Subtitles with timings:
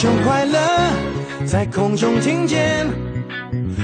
[0.00, 0.58] 种快乐
[1.44, 2.86] 在空中听见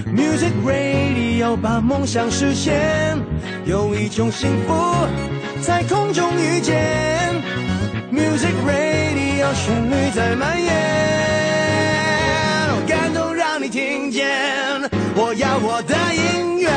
[0.06, 3.18] ，Music Radio 把梦想实现，
[3.66, 4.72] 有一种幸福
[5.60, 7.34] 在空中遇见
[8.10, 10.72] ，Music Radio 旋律在蔓延，
[12.86, 14.26] 感动让你听见，
[15.14, 16.70] 我要我的音乐。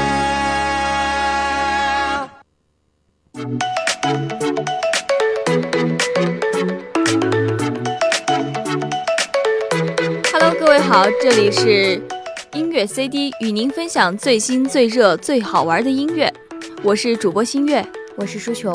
[10.89, 12.02] 好，这里是
[12.53, 16.34] 音乐 CD，与您分享最新、最热、最好玩的音乐。
[16.81, 18.73] 我是主播新月，我是舒琼。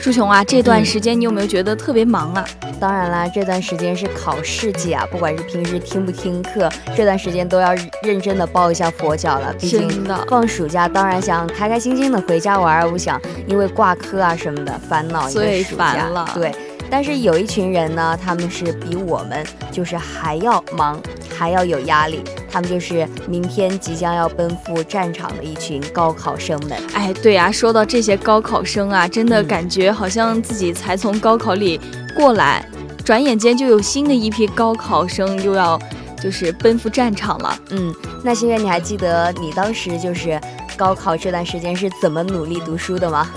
[0.00, 2.42] 舒琼啊，这段时间你有没有觉得特别忙啊？
[2.80, 6.66] 当然啦，这段时间是考试季啊，不管是平时听不听课，
[6.96, 9.52] 这段时间都要认真的抱一下佛脚了。
[9.60, 16.26] 毕竟放暑假，当然想开开心心的回家玩，不想因为挂科啊什么的烦恼一个暑假了。
[16.34, 16.50] 对。
[16.90, 21.00] 但是有一群人呢，他们是比我们就是还要忙，
[21.36, 22.22] 还要有压力。
[22.50, 26.80] 他们就是明天即将要奔赴战场的一群高考生们。
[26.94, 31.80] 哎，对呀，说到这些高考生啊，真的感觉好像自己才从高考里
[32.14, 32.64] 过来，
[33.04, 35.76] 转眼间就有新的一批高考生又要
[36.22, 37.58] 就是奔赴战场了。
[37.70, 40.40] 嗯，那心月，你还记得你当时就是
[40.76, 43.28] 高考这段时间是怎么努力读书的吗？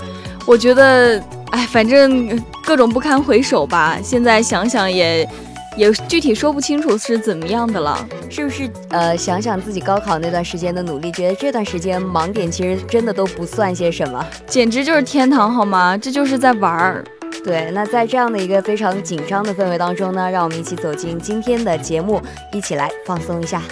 [0.46, 1.20] 我觉得。
[1.50, 3.98] 哎，反正各种不堪回首吧。
[4.02, 5.28] 现在想想也，
[5.76, 8.06] 也具体说不清楚是怎么样的了。
[8.30, 8.70] 是不是？
[8.90, 15.96] 呃，想想自己高考那段时间的努力，觉得这段时间盲点其实真的都不算些什么，简直就是天堂，好吗？
[15.96, 17.04] 这就是在玩儿。
[17.44, 22.20] 对，那在这样的一个非常紧张的氛围当中呢，让我们一起走进今天的节目，
[22.52, 23.62] 一起来放松一下。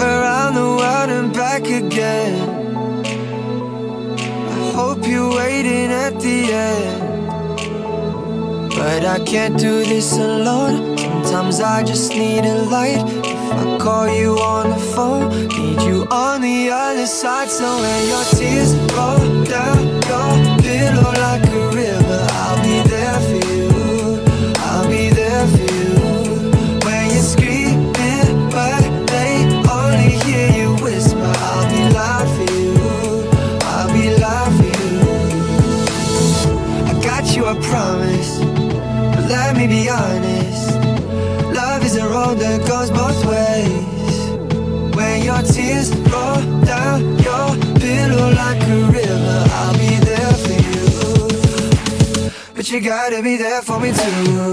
[0.00, 2.34] Around the world and back again.
[4.54, 6.38] I hope you're waiting at the
[6.70, 7.00] end.
[8.70, 10.96] But I can't do this alone.
[10.96, 16.40] Sometimes I just need a light I call you on the phone Need you on
[16.40, 17.50] the other side.
[17.50, 19.78] So when your tears roll down
[20.10, 20.32] your
[20.62, 23.68] pillow like a river I'll be there for you
[24.68, 25.92] I'll be there for you.
[26.86, 28.82] When you're screaming but
[29.12, 29.32] they
[29.78, 32.72] only hear you whisper I'll be loud for you
[33.74, 34.98] I'll be loud for you.
[36.90, 38.38] I got you, I promise.
[39.14, 40.70] But let me be honest.
[41.54, 43.01] Love is a road that goes both
[52.82, 54.52] gotta be there for me too.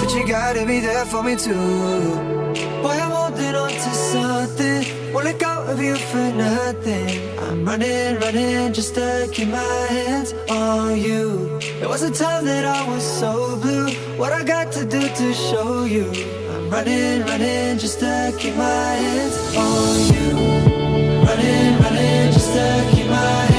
[0.00, 1.52] But you gotta be there for me too.
[2.80, 7.38] Boy, I'm holding on to something Won't let go of you for nothing.
[7.38, 11.56] I'm running, running just to keep my hands on you.
[11.80, 13.90] It was a time that I was so blue.
[14.18, 16.10] What I got to do to show you?
[16.50, 18.64] I'm running, running just to keep my
[19.04, 20.30] hands on you.
[21.28, 23.53] Running, running just to keep my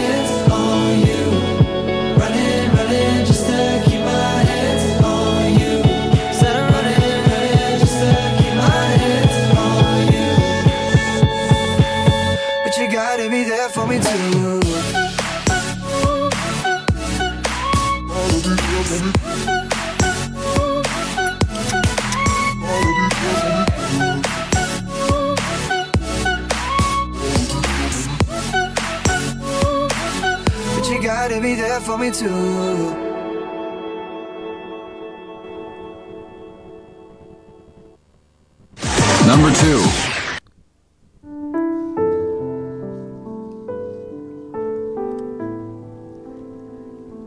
[31.55, 32.27] be there for me too.
[39.25, 39.81] Number two.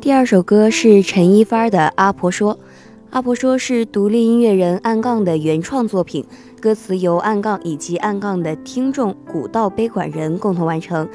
[0.00, 2.54] 第二首歌是陈一发的《阿婆说》，
[3.10, 6.26] 《阿婆说》是独立音乐人暗杠的原创作品，
[6.60, 11.08] 歌词由暗杠以及暗杠的听众古道悲管人共同完成。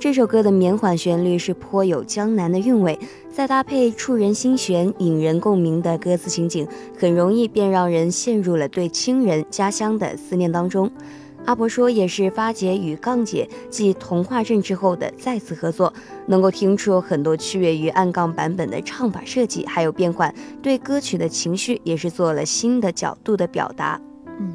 [0.00, 2.96] 这首歌的绵缓旋律是颇有江南的韵味，
[3.32, 6.66] 再搭配触人心弦、引人共鸣的歌词情景，
[6.96, 10.88] 很容易便让人陷入了对亲人、家乡的思念当中。
[11.46, 15.92] 阿婆说也是发姐与杠姐继童话镇之后的再次合作，
[16.26, 24.00] 能够听出很多区别于暗杠版本的唱法设计还有变换，对歌曲的情绪也是做了新的角度的表达。
[24.38, 24.52] 嗯，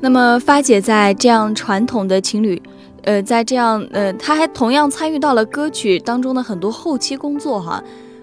[0.00, 2.62] 那么发姐在这样传统的情侣，
[3.02, 7.82] 呃，在这样呃，他还同样参与到了歌曲当中的很多后期工作哈，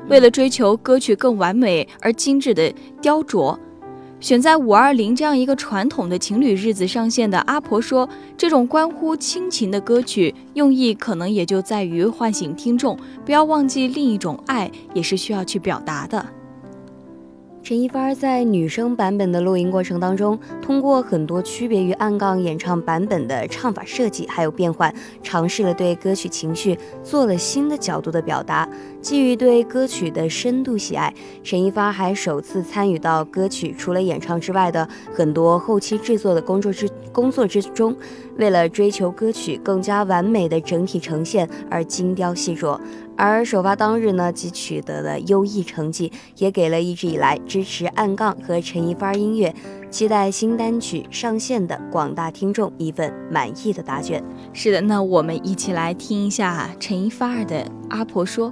[0.09, 3.57] 为了追求歌曲更完美而精致的雕琢。
[4.21, 8.07] 选在五二零这样一个传统的情侣日子上线的《阿婆说》，
[8.37, 16.25] 这种关乎亲情的歌曲，用意可能也就在于唤醒听众，不要忘记另一种爱也是需要去表达的。
[17.65, 28.69] 陈一发在女声版本的录音过程当中，通过很多区别于暗杠演唱版本的唱法设计还有变换，尝试了对歌曲情绪做了新的角度的表达。
[29.01, 37.95] 基于对歌曲的深度喜爱，陈一发还首次参与到歌曲除了演唱之外的很多后期制作的工作之工作之中，
[38.37, 42.79] 为了追求歌曲更加完美的整体呈现而精雕细琢。
[43.17, 49.53] 而首发当日呢，即取得了优异成绩，也给了一直以来支持暗杠和陈一发音乐、
[49.89, 54.23] 期待新单曲上线的广大听众一份满意的答卷。
[54.53, 58.49] 是的，那我们一起来听一下陈一发的《阿婆说》。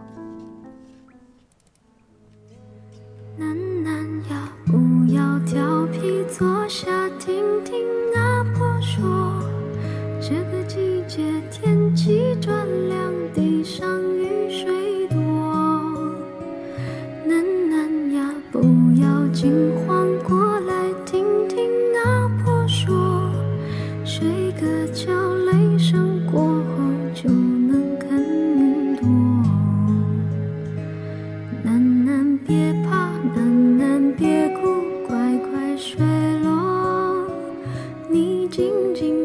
[3.35, 7.75] 楠楠要，不要调皮，坐下听听
[8.15, 9.22] 阿婆说。
[11.15, 15.15] 这个季节天气转凉，地上雨水多。
[17.27, 18.59] 楠楠呀，不
[18.99, 21.69] 要惊慌，过来听听
[22.03, 23.29] 阿婆说。
[24.03, 25.13] 睡个觉，
[25.45, 26.83] 雷声过后
[27.13, 29.07] 就能看云朵。
[31.63, 36.03] 楠楠别怕，楠楠别哭，乖乖睡
[36.39, 37.27] 咯。
[38.09, 39.22] 你静静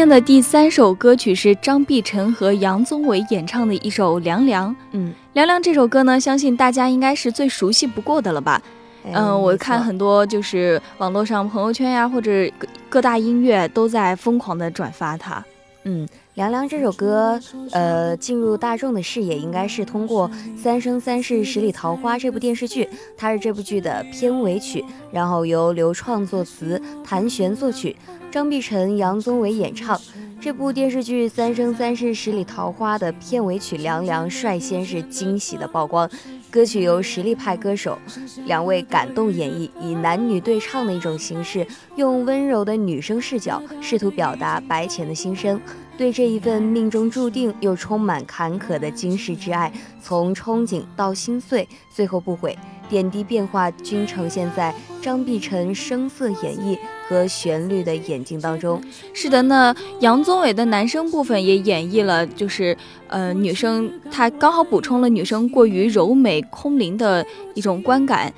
[0.00, 4.70] 天的第三首歌曲是张碧晨和杨宗纬演唱的一首《凉凉》。
[4.92, 8.62] 嗯，《凉凉》这首歌呢，相信大家应该是最熟悉不过的了吧？
[9.12, 12.30] 嗯，我看很多就是网络上朋友圈呀，或者
[12.88, 15.44] 各大音乐都在疯狂的转发它。
[15.84, 16.08] 嗯。
[16.34, 17.38] 《凉凉》这首歌，
[17.70, 20.26] 呃，进入大众的视野应该是通过
[20.56, 22.88] 《三生三世十里桃花》这部电视剧，
[23.18, 27.94] 它是这部剧的片尾曲，然后由刘创作词，谭旋作曲，
[28.30, 30.00] 张碧晨、杨宗纬演唱。
[30.40, 36.08] 这部电视剧《三生三世十里桃花》的片尾曲《凉凉》率先是惊喜的曝光。
[36.48, 37.98] 歌曲由实力派歌手
[38.46, 45.60] 两位感动演绎，以男女对唱的一种形式，用温柔的女生视角，试图表达白浅的心声。
[45.98, 49.70] 对这一份命中注定又充满坎坷的今世之爱，
[50.00, 52.56] 从憧憬到心碎，最后不悔，
[52.90, 56.76] 点滴变化均呈现在张碧晨声色演绎
[57.08, 58.82] 和旋律的眼睛当中。
[59.14, 68.32] 是的，那杨宗纬的男声部分也演绎了，就是呃女生，她刚好补充了女生过于柔美空灵的一种观感，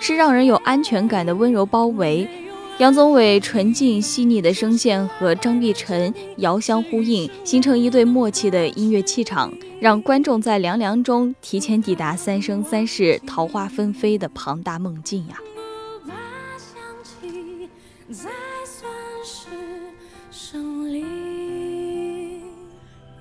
[0.00, 2.26] 是让人有安全感的温柔包围。
[2.80, 15.36] 杨宗纬纯净细腻的声线和张碧晨遥相呼应，形成一对默契的音乐气场，让观众在凉凉中提前抵达三生三世桃花纷飞的庞大梦境呀。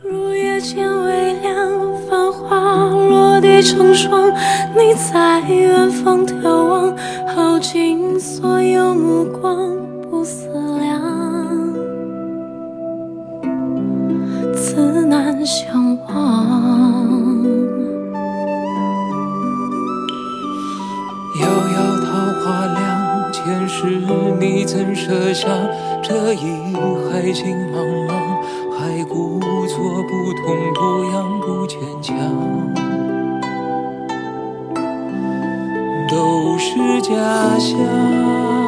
[0.02, 1.19] 如月间微凉，繁花
[3.62, 4.30] 成双。
[4.76, 6.96] 你在远方眺望，
[7.28, 9.58] 耗尽所有目光，
[10.10, 10.48] 不思
[10.80, 11.00] 量，
[14.56, 16.10] 自难相忘。
[21.40, 22.08] 遥遥桃
[22.42, 23.86] 花凉，前世
[24.40, 25.48] 你怎舍下
[26.02, 26.74] 这一
[27.10, 28.10] 海情茫茫？
[28.80, 30.80] 还故作不痛不
[31.12, 32.16] 痒不坚强，
[36.60, 38.59] 是家乡。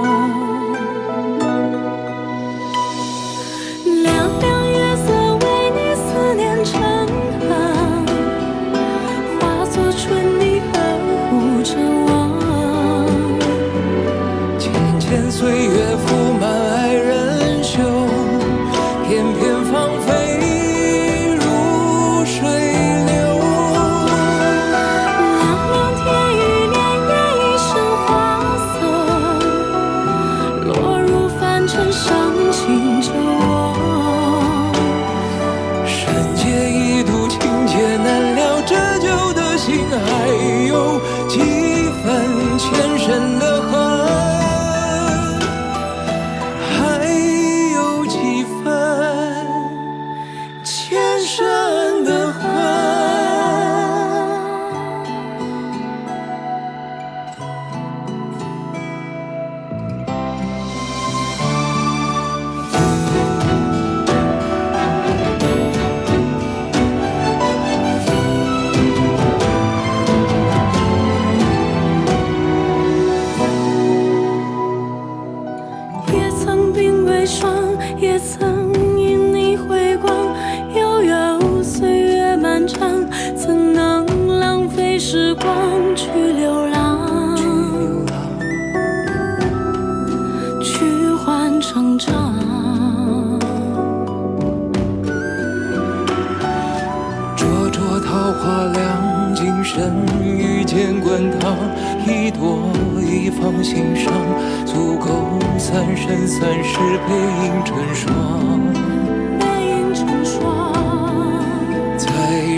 [105.71, 108.11] 三生三世背影成双。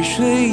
[0.04, 0.53] 水一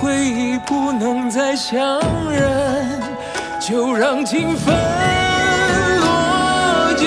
[0.00, 2.00] 回忆不能再相
[2.30, 3.00] 认
[3.60, 4.72] 就让情分
[6.00, 7.06] 落九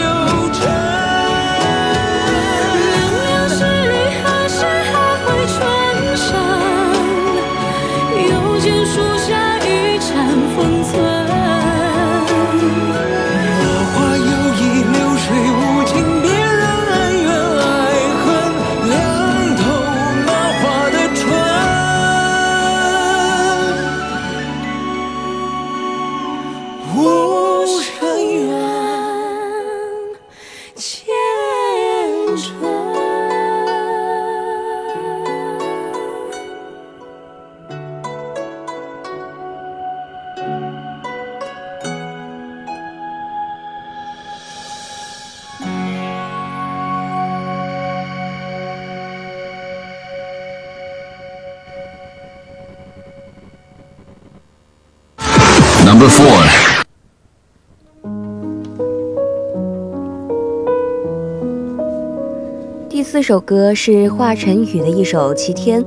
[62.92, 65.82] 第四首歌是华晨宇的一首《齐天》，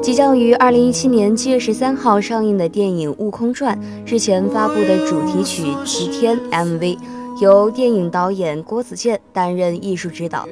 [0.00, 3.78] 即将于二零一七年七月十三号上映的电影《悟空传》
[4.10, 6.96] 日前发布的主题曲《齐天》MV，
[7.42, 10.48] 由电影导演郭子健担任艺术指导。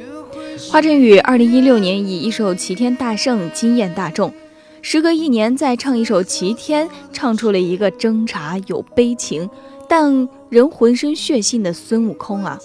[0.71, 4.31] 华晨宇二零一六年以一首《齐天》大圣惊艳大众。
[4.83, 9.49] 时隔一年再唱一首《齐天》，唱出了一个挣扎有悲情，
[9.89, 12.59] 但仍浑身血性的孙悟空啊！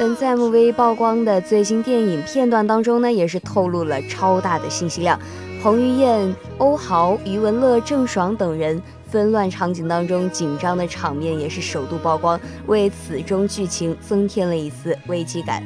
[0.00, 5.20] 本次 MV 曝光的最新电影片段当中呢，也是透露了超大的信息量。
[5.62, 15.62] 彭于晏、欧豪、余文乐、郑爽等人纷乱场景当中紧张的场面也是首度曝光，为此中剧情增添了一丝危机感。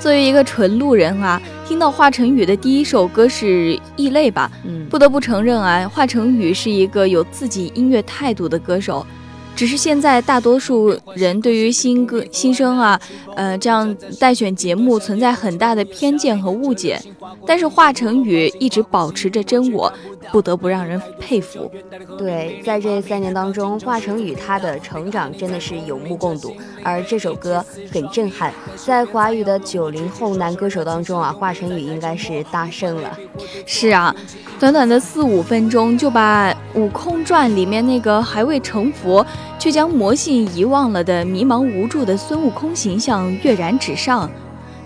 [0.00, 3.46] 作为一个纯路人啊，听到华晨宇的第一首歌是
[3.94, 4.50] 《异类》吧？
[4.64, 9.06] 嗯，不得不承认啊，华晨宇是一个有自己音乐态度的歌手。
[9.58, 13.00] 只是现在大多数人对于新歌新生啊，
[13.34, 16.96] 呃，这样待选节目存在很大的偏见和误解。
[17.44, 19.92] 但是华晨宇一直保持着真我，
[20.30, 21.68] 不得不让人佩服。
[22.16, 26.54] 对，在这三年当中，华晨宇他的成长真的是有目共睹。
[26.84, 33.18] 而这首歌很震撼，在华语的九零后男歌手当中啊，华晨宇应该是大胜了。
[33.66, 34.14] 是啊，
[34.60, 39.26] 短短的四五分钟就把《悟空传》里面那个还未成佛。
[39.58, 44.30] 却将魔性遗忘了的迷茫无助的孙悟空形象跃然纸上，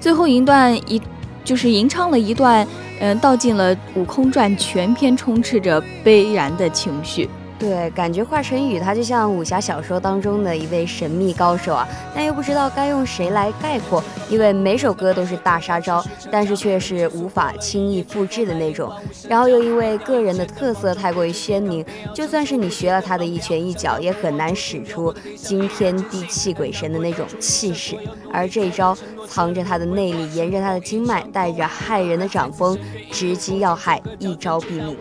[0.01, 1.01] 最后一段一
[1.45, 2.67] 就是吟唱了一段，
[3.01, 7.29] 嗯，道尽了《悟空传》全篇充斥着悲然的情绪。
[7.63, 18.93] 对，感觉华晨宇他就像武侠小说当中的一位神秘高手啊，但又不知道该用谁来概括，因为每首歌都是大杀招，但是却是无法轻易复制的那种。
[19.29, 27.97] 然后又因为个人的特色太过于鲜明，就算是你学了他的一拳一脚，也很难使出惊天地泣鬼神的那种气势。
[28.33, 28.99] 而这一招
[29.29, 32.77] 藏着他的内力，沿着他的经脉，带着骇人的掌风，
[33.13, 34.97] 直击要害，一招毙命。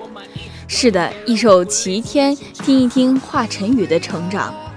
[0.73, 4.70] 是的，一首《齐天》，听一听华晨宇的成长。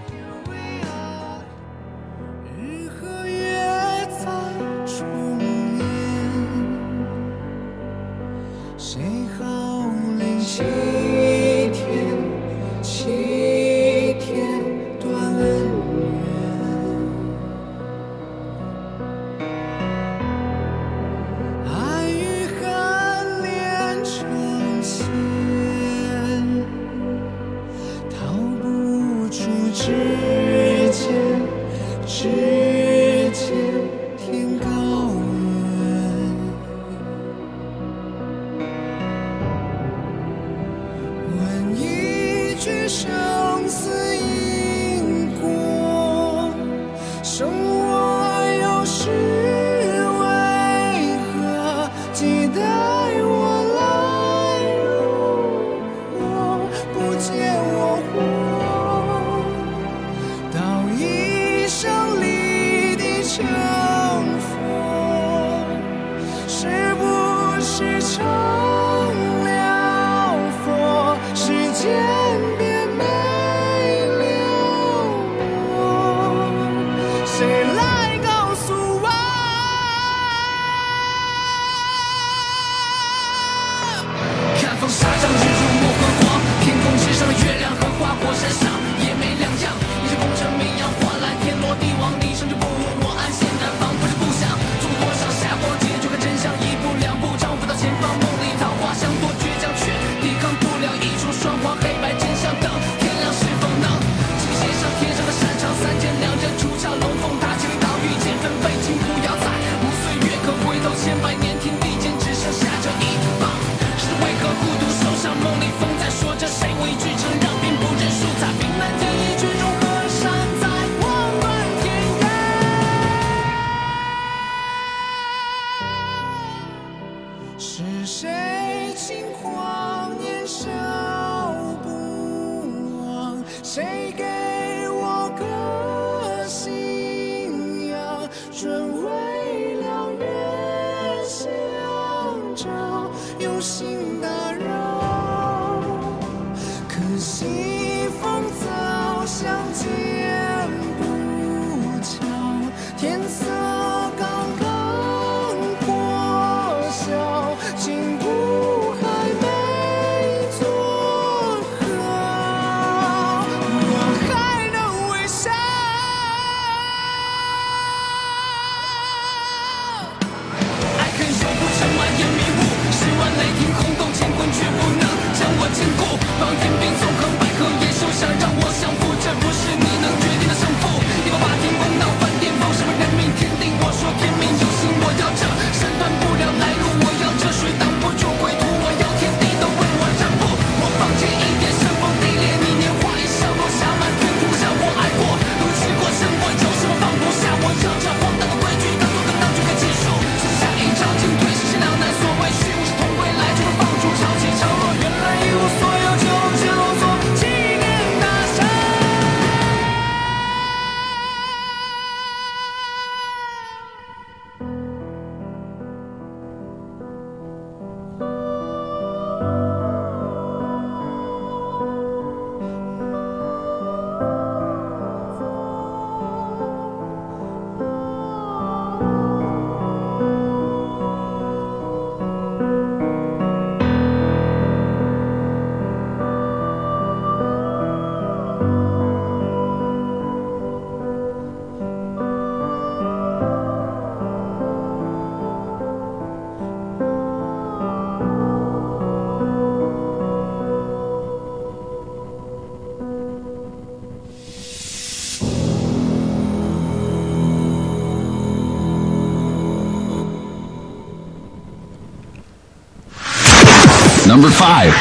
[264.34, 264.92] Number five。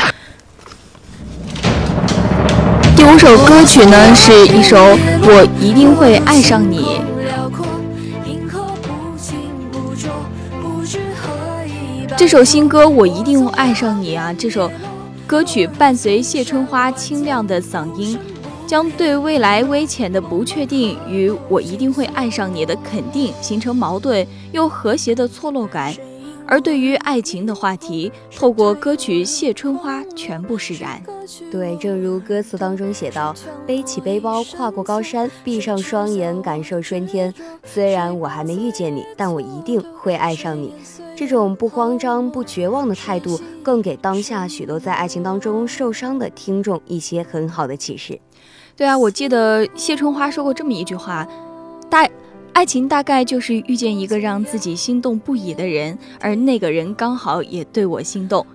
[2.95, 4.77] 第五首歌曲呢，是一首
[5.23, 6.77] 《我一定会爱上你》。
[12.15, 14.71] 这首新歌《我一定会爱上你》啊，这首
[15.25, 18.19] 歌曲伴随谢春花清亮的嗓音，
[18.67, 25.91] 将对未来微浅的不确定与我一定会爱上你的肯定形成矛盾又和谐的错落感。
[26.45, 31.01] 而对于爱情的话题，透过歌曲《谢春花》全部释然。
[31.51, 33.33] 对，正如歌词当中写道
[33.65, 37.33] ：“背起背包，跨过高山，闭上双眼，感受春天。
[37.63, 40.73] 虽然我还没遇见你，但我一定会爱上你。”
[41.15, 48.19] 这种不慌张、不绝望的态度，更给当下许多在爱情当中受伤的听众一些很好的启示。
[48.75, 51.31] 对啊，我记得谢春花说过这么一句话：“大。”
[52.53, 58.45] 爱情大概就是遇见一个让自己心动不已的人，而那个人刚好也对我心动。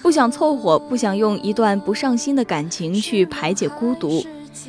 [0.00, 4.24] 不想凑合，不想用一段不上心的感情去排解孤独。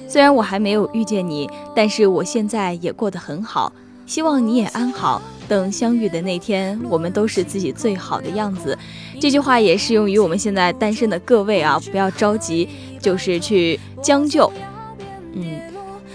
[0.07, 3.71] 虽然我还没有遇见你，但是我现在也过得很好。
[4.07, 5.21] 希望你也安好。
[5.47, 8.75] 等相遇的那天，我们都是自己最好的样子。
[9.19, 12.67] 这句话也适用于我们现在单身的各位啊，不要着急，
[12.99, 14.51] 就是去将就。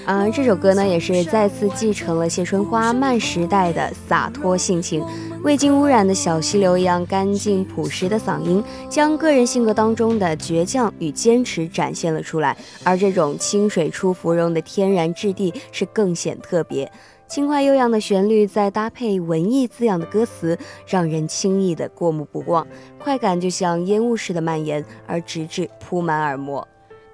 [0.07, 0.31] 而。
[0.31, 5.05] 这首歌呢也是再次继承了谢春花慢时代的洒脱性情，
[5.43, 12.57] 未经污染的小溪流一样干净朴实的嗓音，将个人性格当中的倔强与坚持展现了出来。
[12.85, 16.91] 而这种清水出芙蓉的天然质地是更显特别。
[17.29, 22.67] 轻快悠扬的旋律，再搭配文艺字样的歌词，让人轻易的过目不忘，
[22.99, 26.67] 快感就像烟雾似的蔓延，而直至铺满耳膜。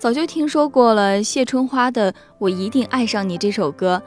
[0.07, 4.01] 早就听说过了谢春花的《我一定爱上你》这首歌，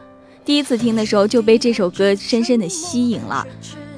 [0.45, 3.45] 第一次听的时候就被这首歌深深的吸引了。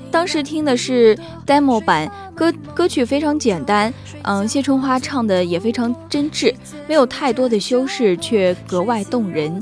[0.10, 6.52] 当时听的是 demo 版，歌歌曲非常简单，嗯，谢春花唱的也非常真挚，
[6.88, 9.62] 没有太多的修饰，却格外动人。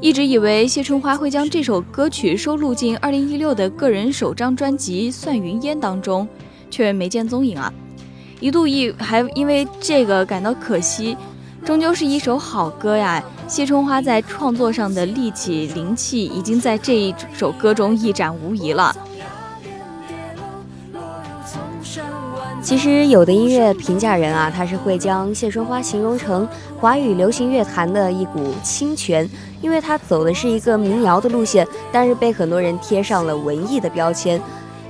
[0.00, 6.26] 一直以为谢春花会将这首歌曲收录进2016的个人首张专辑《算云烟》当中，
[6.72, 7.72] 却没见踪影啊！
[8.40, 11.16] 一度一还因为这个感到可惜。
[11.64, 13.22] 终究是一首好歌呀！
[13.46, 18.94] 谢春花在创作上的力气、灵气，已经在这一首歌中一展无遗了。
[22.62, 26.46] 其实，有的音乐评价人啊，他是会将谢春花形容成
[26.78, 29.28] 华语流行乐坛的一股清泉，
[29.60, 34.40] 因为他走的是一个民谣的路线，但是被很多人贴上了文艺的标签。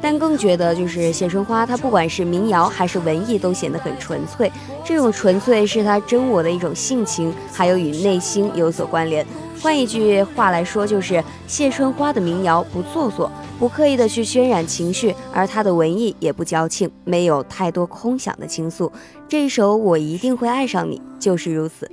[0.00, 4.50] 但更觉得，就是谢春花，她不管是民谣还是文艺，都显得很纯粹。
[4.84, 9.26] 这种纯粹是她真我的一种性情，还有与内心有所关联。
[9.61, 18.90] 换一句话来说，就是谢春花的民谣不做作，不刻意的去渲染情绪，而她的文艺也不矫情，没有太多空想的倾诉。
[19.28, 21.90] 这一首《我一定会爱上你》就是如此。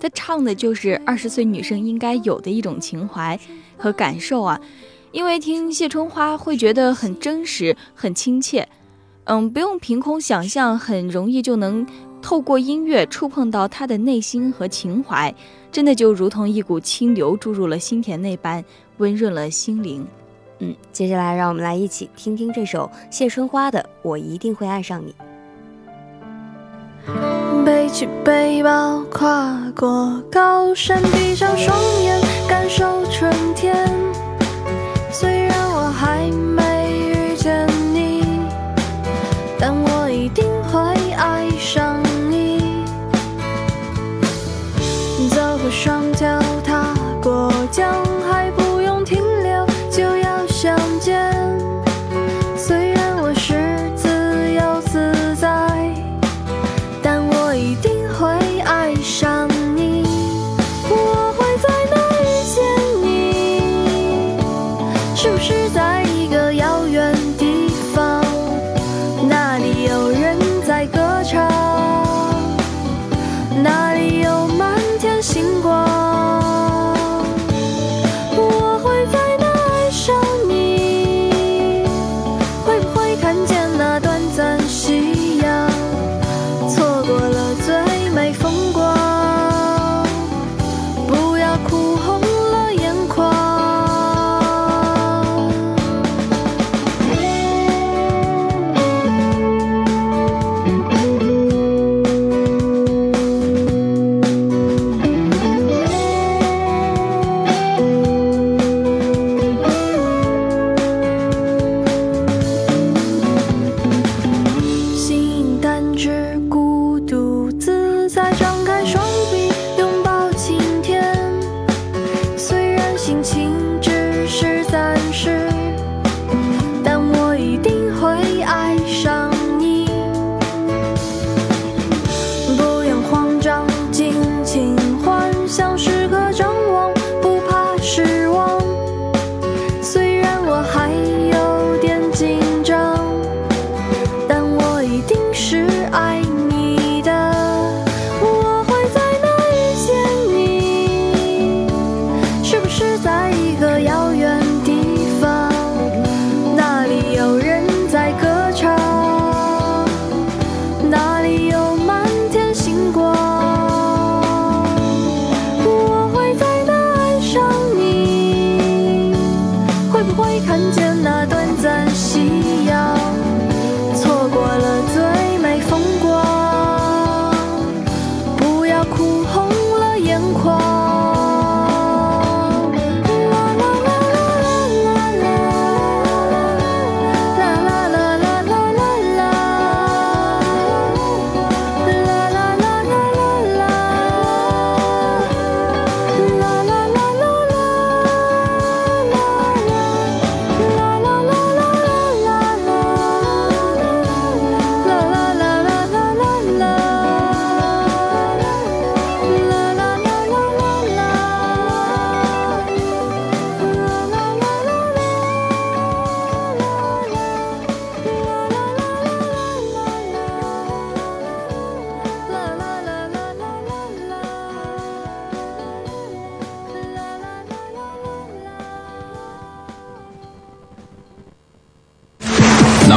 [0.00, 3.38] 他唱的就是二十岁女生应该有的一种情怀
[3.76, 4.60] 和感受啊，
[5.14, 8.68] 因为听谢春花会觉得很真实、很亲切。
[9.26, 11.86] 嗯，不用凭空想象，很容易就能
[12.20, 15.32] 透过音乐触碰到他的内心和情怀，
[15.70, 18.62] 真的就如同一股清流注入了心田那般
[18.96, 20.04] 温润了心灵。
[20.58, 25.14] 嗯，接下来让我们来一起听听这首谢春花的《我一定会爱上你》。
[27.64, 34.03] 背起背包，跨过高山，闭上双眼，感受春天。
[35.16, 38.24] 虽然我还没遇见你，
[39.60, 42.84] 但我一定会爱上你。
[45.30, 46.26] 走过双脚，
[46.64, 48.13] 踏过江。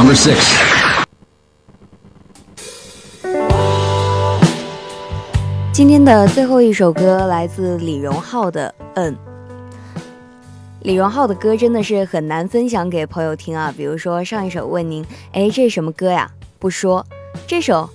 [5.70, 9.12] 今天的最后一首歌来自李荣浩的《嗯》。
[10.80, 16.30] 李荣浩的歌真的是很难分享给朋友听啊，比如说上一首问您，哎，这是什么歌呀？
[16.58, 17.04] 不说。
[17.46, 17.90] 这首，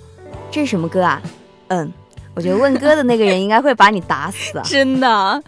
[0.52, 1.20] 这是什么歌啊？
[1.68, 1.92] 嗯，
[2.34, 4.62] 我觉得问歌的那个人应该会把你打死啊。
[4.70, 5.42] 真的，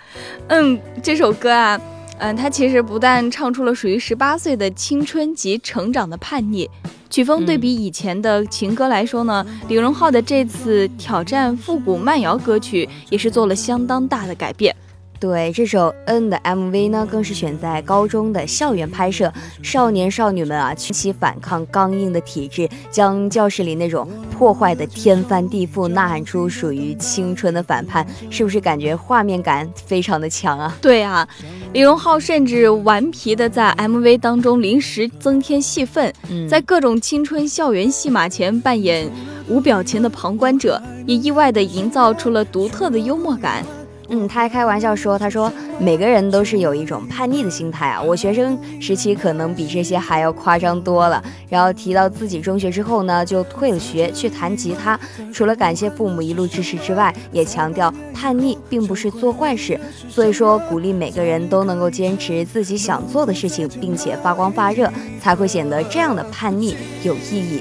[0.49, 1.81] 嗯，这首歌啊。
[2.19, 6.69] 嗯，他其实不但唱出了属于十八岁的青春及成长的叛逆，
[7.11, 14.75] 曲风对比以前的情歌来说呢，李荣浩的这次挑战复古慢摇歌曲也是做了相当大的改变。
[15.19, 30.77] 对这首《N》的 MV 呢，更是选在高中的校园拍摄，少年少女们啊，群起反抗刚硬的体制，将教室里那种破坏的天翻地覆，呐喊出属于青春的反叛，是不是感觉画面感非常的强啊？
[30.83, 31.27] 对啊，
[31.73, 36.13] 李荣浩甚至顽皮的在 MV 当中临时增添戏份，
[36.49, 39.11] 在各种青春校园戏码前扮演
[39.49, 43.65] 无表情的旁观者，也意外的营造出了独特的幽默感。
[44.09, 54.99] 嗯，他还开玩笑说：“他说每个人都是有一种叛逆的心态啊，我学生时期可能比这些还要夸张多了。”然后提到自己中学之后呢，就退了学去弹吉他。
[55.33, 64.89] 除了感谢父母一路支持之外，也强调叛逆并不是做坏事，所以说鼓励每个人都能够坚持自己想做的事情，并且发光发热，
[65.21, 67.61] 才会显得这样的叛逆有意义。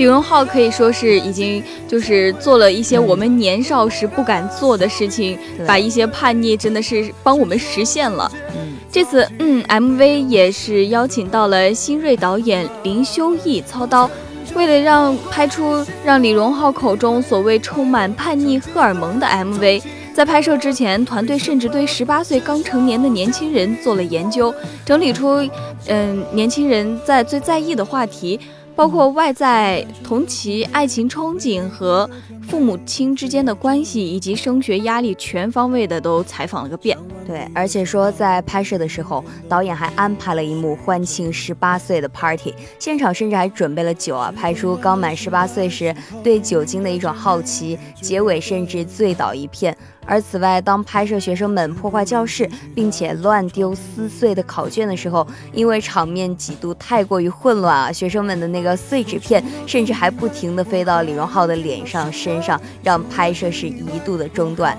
[0.00, 8.32] 李荣浩可以说是已经就是做了一些我们年少时不敢做的事情，把一些叛逆真的是帮我们实现了。
[8.56, 14.10] 嗯，这次嗯 MV 也是邀请到了新锐导演林修义操刀，
[14.54, 19.82] 为了让拍出让李荣浩口中所谓充满叛逆荷尔蒙的 MV，
[20.14, 25.46] 在拍摄之前，团队甚至对十八岁刚成年的年轻人做了研究，整理出
[25.88, 28.40] 嗯年轻人在最在意的话题。
[28.80, 32.08] 包括外在同期爱情憧憬和
[32.48, 36.96] 父母亲之间的关系，以及升学压力，全方位的都采访了个遍。
[37.26, 49.76] 对，而且说在拍摄的时候，导演还安排了一幕欢庆十八岁的 party，现场甚至还准备了酒啊，拍出刚满十八岁时对酒精的一种好奇，结尾甚至醉倒一片。
[50.06, 64.76] 而此外，当拍摄学生们破坏教室，并且乱丢撕碎的考卷的时候，因为场面几度太过于混乱啊，学生们的那个碎纸片甚至还不停地飞到李荣浩的脸上、身上，让拍摄是一度的中断，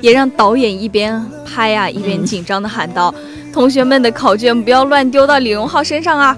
[0.00, 3.14] 也让导演一边拍啊一边紧张地喊道
[3.52, 6.36] ：“同学们的考卷不要乱丢到李荣浩身上啊！”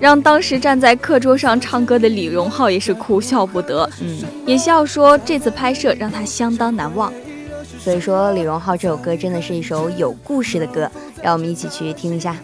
[0.00, 3.88] 让当时站在课桌上唱歌的李荣浩也是哭笑不得。
[4.00, 7.12] 嗯，也笑说这次拍摄让他相当难忘。
[7.84, 10.90] 所以说，李荣浩这首歌真的是一首有故事的歌，
[11.22, 12.34] 让我们一起去听一下。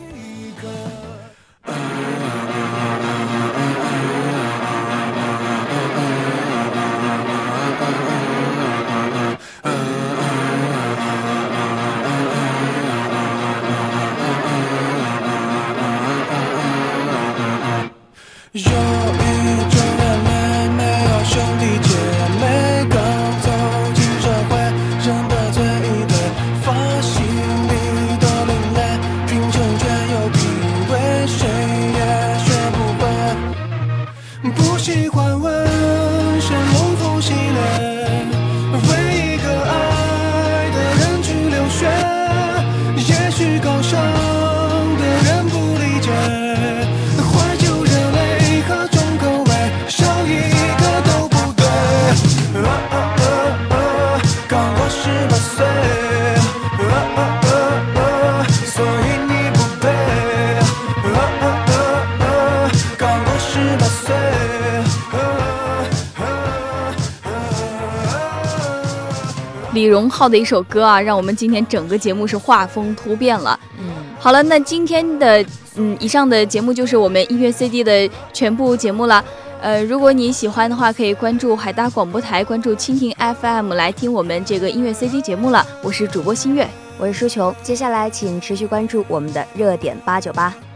[70.10, 73.58] 浩的一首歌啊，让我们今天整个节目是画风突变了。
[73.78, 73.84] 嗯，
[74.18, 75.44] 好了，那今天的
[75.76, 79.24] 嗯以上的节目就是我们音乐 CD 的全部节目了。
[79.62, 85.66] 呃，如果你喜欢的话，可以关注海大广播台，关注蜻蜓 FM 来听我们这个音乐 CD 节目了。
[85.82, 86.66] 我是主播新月，
[86.98, 87.54] 我是舒琼。
[87.62, 90.69] 接下来请持续关注我们的热点八九八。